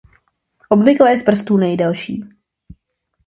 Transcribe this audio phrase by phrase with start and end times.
[0.69, 2.23] Obvykle je z prstů nejdelší.